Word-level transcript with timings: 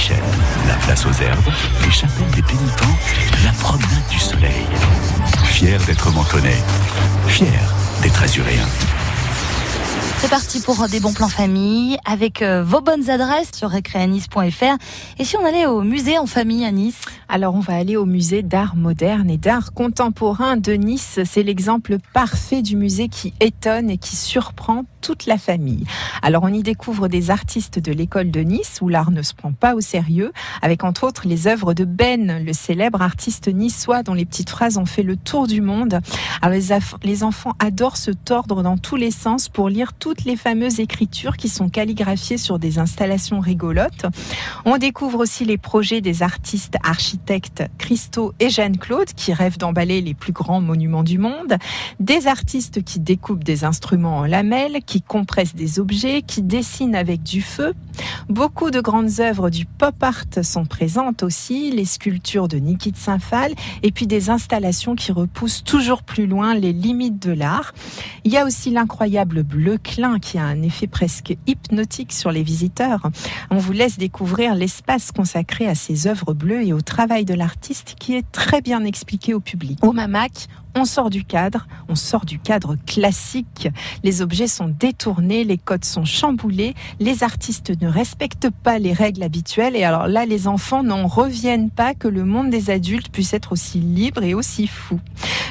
Saint-Michel, 0.00 0.22
la 0.66 0.74
place 0.76 1.04
aux 1.04 1.22
herbes, 1.22 1.52
les 1.84 1.90
chapelles 1.90 2.30
des 2.34 2.42
pénitents, 2.42 2.96
la 3.44 3.52
promenade 3.52 4.08
du 4.10 4.18
soleil. 4.18 4.66
Fier 5.44 5.78
d'être 5.86 6.10
mentonné, 6.12 6.54
fier 7.26 7.74
d'être 8.02 8.22
azuréen. 8.22 8.66
C'est 10.18 10.28
parti 10.28 10.60
pour 10.60 10.86
des 10.88 11.00
bons 11.00 11.14
plans 11.14 11.28
famille 11.28 11.96
avec 12.04 12.42
euh, 12.42 12.62
vos 12.62 12.82
bonnes 12.82 13.08
adresses 13.08 13.52
sur 13.54 13.70
récréanis.fr. 13.70 14.76
Et 15.18 15.24
si 15.24 15.36
on 15.38 15.44
allait 15.46 15.66
au 15.66 15.80
musée 15.80 16.18
en 16.18 16.26
famille 16.26 16.64
à 16.66 16.70
Nice 16.72 17.00
Alors 17.28 17.54
on 17.54 17.60
va 17.60 17.74
aller 17.74 17.96
au 17.96 18.04
musée 18.04 18.42
d'art 18.42 18.76
moderne 18.76 19.30
et 19.30 19.38
d'art 19.38 19.72
contemporain 19.72 20.58
de 20.58 20.74
Nice. 20.74 21.20
C'est 21.24 21.42
l'exemple 21.42 21.96
parfait 22.12 22.60
du 22.60 22.76
musée 22.76 23.08
qui 23.08 23.32
étonne 23.40 23.88
et 23.88 23.96
qui 23.96 24.14
surprend 24.14 24.84
toute 25.00 25.26
la 25.26 25.38
famille. 25.38 25.84
Alors 26.22 26.42
on 26.44 26.52
y 26.52 26.62
découvre 26.62 27.08
des 27.08 27.30
artistes 27.30 27.78
de 27.78 27.92
l'école 27.92 28.30
de 28.30 28.40
Nice 28.40 28.78
où 28.80 28.88
l'art 28.88 29.10
ne 29.10 29.22
se 29.22 29.34
prend 29.34 29.52
pas 29.52 29.74
au 29.74 29.80
sérieux, 29.80 30.32
avec 30.62 30.84
entre 30.84 31.04
autres 31.04 31.26
les 31.26 31.46
œuvres 31.46 31.74
de 31.74 31.84
Ben, 31.84 32.44
le 32.44 32.52
célèbre 32.52 33.02
artiste 33.02 33.48
niçois 33.48 34.02
dont 34.02 34.14
les 34.14 34.24
petites 34.24 34.50
phrases 34.50 34.78
ont 34.78 34.86
fait 34.86 35.02
le 35.02 35.16
tour 35.16 35.46
du 35.46 35.60
monde. 35.60 36.00
Alors 36.42 36.56
les, 36.56 36.76
les 37.02 37.22
enfants 37.24 37.54
adorent 37.58 37.96
se 37.96 38.10
tordre 38.10 38.62
dans 38.62 38.78
tous 38.78 38.96
les 38.96 39.10
sens 39.10 39.48
pour 39.48 39.68
lire 39.68 39.92
toutes 39.92 40.24
les 40.24 40.36
fameuses 40.36 40.80
écritures 40.80 41.36
qui 41.36 41.48
sont 41.48 41.68
calligraphiées 41.68 42.38
sur 42.38 42.58
des 42.58 42.78
installations 42.78 43.40
rigolotes. 43.40 44.06
On 44.64 44.78
découvre 44.78 45.18
aussi 45.18 45.44
les 45.44 45.58
projets 45.58 46.00
des 46.00 46.22
artistes 46.22 46.76
architectes 46.84 47.64
Christo 47.78 48.34
et 48.40 48.50
Jeanne-Claude 48.50 49.12
qui 49.14 49.32
rêvent 49.32 49.58
d'emballer 49.58 50.00
les 50.00 50.14
plus 50.14 50.32
grands 50.32 50.60
monuments 50.60 51.02
du 51.02 51.18
monde, 51.18 51.56
des 51.98 52.26
artistes 52.26 52.82
qui 52.82 53.00
découpent 53.00 53.44
des 53.44 53.64
instruments 53.64 54.18
en 54.18 54.24
lamelles, 54.26 54.80
qui 54.90 55.02
compressent 55.02 55.54
des 55.54 55.78
objets, 55.78 56.20
qui 56.20 56.42
dessinent 56.42 56.96
avec 56.96 57.22
du 57.22 57.42
feu. 57.42 57.74
Beaucoup 58.28 58.72
de 58.72 58.80
grandes 58.80 59.20
œuvres 59.20 59.48
du 59.48 59.64
pop 59.64 59.94
art 60.02 60.24
sont 60.42 60.64
présentes 60.64 61.22
aussi, 61.22 61.70
les 61.70 61.84
sculptures 61.84 62.48
de 62.48 62.56
Niki 62.56 62.90
de 62.90 62.96
Saint-Phal, 62.96 63.54
et 63.84 63.92
puis 63.92 64.08
des 64.08 64.30
installations 64.30 64.96
qui 64.96 65.12
repoussent 65.12 65.62
toujours 65.62 66.02
plus 66.02 66.26
loin 66.26 66.56
les 66.56 66.72
limites 66.72 67.22
de 67.22 67.30
l'art. 67.30 67.72
Il 68.24 68.32
y 68.32 68.36
a 68.36 68.44
aussi 68.44 68.70
l'incroyable 68.70 69.44
bleu 69.44 69.78
clin 69.78 70.18
qui 70.18 70.38
a 70.38 70.44
un 70.44 70.60
effet 70.62 70.88
presque 70.88 71.36
hypnotique 71.46 72.12
sur 72.12 72.32
les 72.32 72.42
visiteurs. 72.42 73.10
On 73.52 73.58
vous 73.58 73.72
laisse 73.72 73.96
découvrir 73.96 74.56
l'espace 74.56 75.12
consacré 75.12 75.68
à 75.68 75.76
ces 75.76 76.08
œuvres 76.08 76.34
bleues 76.34 76.66
et 76.66 76.72
au 76.72 76.80
travail 76.80 77.24
de 77.24 77.34
l'artiste 77.34 77.94
qui 77.96 78.16
est 78.16 78.28
très 78.32 78.60
bien 78.60 78.84
expliqué 78.84 79.34
au 79.34 79.40
public. 79.40 79.78
Au 79.84 79.92
Mamac, 79.92 80.48
on 80.74 80.84
sort 80.84 81.10
du 81.10 81.24
cadre, 81.24 81.66
on 81.88 81.94
sort 81.94 82.24
du 82.24 82.38
cadre 82.38 82.76
classique. 82.86 83.68
Les 84.02 84.22
objets 84.22 84.46
sont 84.46 84.68
détournés, 84.68 85.44
les 85.44 85.58
codes 85.58 85.84
sont 85.84 86.04
chamboulés, 86.04 86.74
les 86.98 87.22
artistes 87.22 87.72
ne 87.80 87.88
respectent 87.88 88.50
pas 88.50 88.78
les 88.78 88.92
règles 88.92 89.22
habituelles 89.22 89.76
et 89.76 89.84
alors 89.84 90.06
là, 90.06 90.26
les 90.26 90.46
enfants 90.46 90.82
n'en 90.82 91.06
reviennent 91.06 91.70
pas 91.70 91.94
que 91.94 92.08
le 92.08 92.24
monde 92.24 92.50
des 92.50 92.70
adultes 92.70 93.10
puisse 93.10 93.34
être 93.34 93.52
aussi 93.52 93.78
libre 93.78 94.22
et 94.22 94.34
aussi 94.34 94.66
fou. 94.66 95.00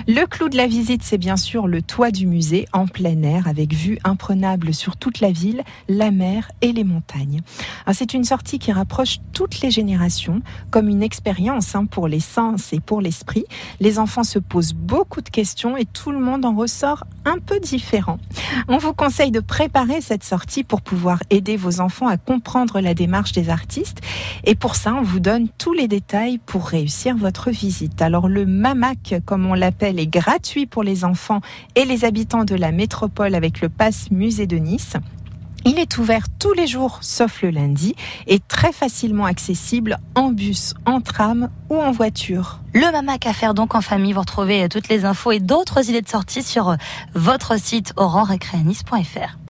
Le 0.08 0.25
clou 0.25 0.50
de 0.50 0.58
la 0.58 0.67
visite, 0.67 1.03
c'est 1.03 1.17
bien 1.17 1.38
sûr 1.38 1.67
le 1.67 1.81
toit 1.81 2.11
du 2.11 2.25
musée 2.25 2.67
en 2.73 2.88
plein 2.88 3.22
air 3.22 3.47
avec 3.47 3.73
vue 3.73 4.00
imprenable 4.03 4.73
sur 4.73 4.97
toute 4.97 5.19
la 5.19 5.31
ville, 5.31 5.64
la 5.88 6.11
mer 6.11 6.52
et 6.61 6.72
les 6.72 6.83
montagnes. 6.83 7.41
C'est 7.91 8.14
une 8.14 8.23
sortie 8.23 8.59
qui 8.59 8.72
rapproche 8.72 9.17
toutes 9.33 9.61
les 9.61 9.72
générations 9.72 10.41
comme 10.72 10.89
une 10.89 11.03
expérience 11.03 11.75
hein, 11.75 11.86
pour 11.86 12.08
les 12.08 12.19
sens 12.19 12.72
et 12.73 12.80
pour 12.80 13.02
l'esprit. 13.02 13.45
Les 13.80 14.00
enfants 14.00 14.23
se 14.23 14.39
posent 14.39 14.73
beaucoup 14.73 15.22
de 15.22 15.30
questions 15.30 15.78
et 15.78 15.86
tout 15.86 16.11
le 16.11 16.19
monde 16.19 16.45
en 16.45 16.56
ressort 16.56 17.06
un 17.25 17.38
peu 17.38 17.59
différent. 17.59 18.17
On 18.67 18.78
vous 18.78 18.94
conseille 18.94 19.31
de 19.31 19.39
préparer 19.39 20.02
cette 20.02 20.23
sortie 20.23 20.63
pour 20.63 20.81
pouvoir 20.81 21.22
aider 21.30 21.58
vos 21.58 21.81
enfants 21.81 22.08
à 22.08 22.17
comprendre 22.17 22.80
la 22.80 22.94
démarche 22.94 23.34
des 23.34 23.50
artistes 23.50 24.02
et 24.45 24.56
pour 24.56 24.75
ça, 24.75 24.94
on 24.94 25.02
vous 25.02 25.19
donne 25.19 25.50
tous 25.58 25.73
les 25.73 25.88
détails 25.88 26.38
pour 26.38 26.67
réussir 26.67 27.16
votre 27.17 27.50
visite. 27.50 28.02
Alors 28.02 28.28
le 28.28 28.45
MAMAC, 28.45 29.22
comme 29.25 29.45
on 29.45 29.53
l'appelle, 29.53 29.98
est 30.00 30.08
gratuit 30.08 30.66
pour 30.66 30.84
les 30.84 31.06
enfants 31.06 31.41
et 31.75 31.85
les 31.85 32.06
habitants 32.06 32.46
de 32.46 32.56
la 32.56 32.72
métropole 32.72 33.35
avec 33.35 33.62
le 33.62 33.69
pass 33.69 34.09
Musée 34.12 34.47
de 34.47 34.57
Nice. 34.57 34.96
Il 35.66 35.78
est 35.78 35.97
ouvert 35.97 36.25
tous 36.40 36.53
les 36.53 36.68
jours 36.68 37.00
sauf 37.01 37.41
le 37.41 37.50
lundi 37.50 37.96
et 38.28 38.40
très 38.40 38.72
facilement 38.72 39.25
accessible 39.25 39.97
en 40.16 40.31
bus, 40.31 40.73
en 40.85 41.01
tram 41.01 41.50
ou 41.69 41.75
en 41.75 41.91
voiture. 41.91 42.59
Le 42.73 42.91
Mamac 42.91 43.25
à 43.25 43.34
faire 43.34 43.53
donc 43.53 43.75
en 43.75 43.81
famille, 43.81 44.13
vous 44.13 44.22
retrouvez 44.22 44.69
toutes 44.69 44.88
les 44.88 45.03
infos 45.03 45.31
et 45.31 45.40
d'autres 45.40 45.90
idées 45.90 46.02
de 46.02 46.07
sortie 46.07 46.44
sur 46.44 46.75
votre 47.13 47.59
site 47.59 47.94
aurorerecréanis.fr. 47.97 49.38